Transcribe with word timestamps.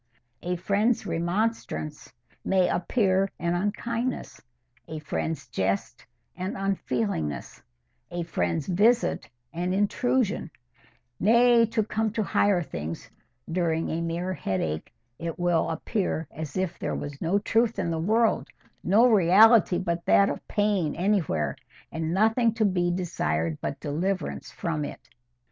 A 0.41 0.55
friend's 0.55 1.05
remonstrance 1.05 2.11
may 2.43 2.67
appear 2.67 3.29
an 3.37 3.53
unkindness—a 3.53 4.97
friend's 4.97 5.47
jest 5.49 6.07
an 6.35 6.55
unfeelingness—a 6.55 8.23
friend's 8.23 8.65
visit 8.65 9.29
an 9.53 9.73
intrusion; 9.73 10.49
nay, 11.19 11.67
to 11.67 11.83
come 11.83 12.11
to 12.13 12.23
higher 12.23 12.63
things, 12.63 13.11
during 13.51 13.89
a 13.91 14.01
mere 14.01 14.33
headache 14.33 14.91
it 15.19 15.37
will 15.37 15.69
appear 15.69 16.27
as 16.31 16.57
if 16.57 16.79
there 16.79 16.95
was 16.95 17.21
no 17.21 17.37
truth 17.37 17.77
in 17.77 17.91
the 17.91 17.99
world, 17.99 18.47
no 18.83 19.05
reality 19.07 19.77
but 19.77 20.03
that 20.05 20.31
of 20.31 20.47
pain 20.47 20.95
anywhere, 20.95 21.55
and 21.91 22.11
nothing 22.11 22.55
to 22.55 22.65
be 22.65 22.89
desired 22.89 23.55
but 23.61 23.79
deliverance 23.79 24.49
from 24.49 24.83
it. 24.83 25.09